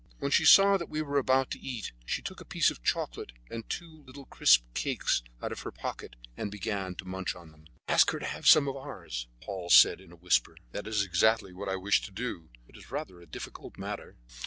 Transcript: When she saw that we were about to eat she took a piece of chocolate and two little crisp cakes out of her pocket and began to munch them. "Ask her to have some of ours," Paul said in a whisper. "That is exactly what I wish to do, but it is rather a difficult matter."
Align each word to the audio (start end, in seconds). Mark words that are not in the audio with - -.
When 0.17 0.31
she 0.31 0.45
saw 0.45 0.77
that 0.77 0.89
we 0.89 1.03
were 1.03 1.19
about 1.19 1.51
to 1.51 1.59
eat 1.59 1.91
she 2.07 2.23
took 2.23 2.41
a 2.41 2.43
piece 2.43 2.71
of 2.71 2.81
chocolate 2.81 3.33
and 3.51 3.69
two 3.69 4.01
little 4.07 4.25
crisp 4.25 4.63
cakes 4.73 5.21
out 5.43 5.51
of 5.51 5.59
her 5.59 5.71
pocket 5.71 6.15
and 6.35 6.49
began 6.49 6.95
to 6.95 7.05
munch 7.05 7.33
them. 7.33 7.67
"Ask 7.87 8.09
her 8.09 8.17
to 8.17 8.25
have 8.25 8.47
some 8.47 8.67
of 8.67 8.75
ours," 8.75 9.27
Paul 9.41 9.69
said 9.69 10.01
in 10.01 10.11
a 10.11 10.15
whisper. 10.15 10.57
"That 10.71 10.87
is 10.87 11.03
exactly 11.03 11.53
what 11.53 11.69
I 11.69 11.75
wish 11.75 12.01
to 12.01 12.11
do, 12.11 12.49
but 12.65 12.75
it 12.77 12.79
is 12.79 12.89
rather 12.89 13.21
a 13.21 13.27
difficult 13.27 13.77
matter." 13.77 14.17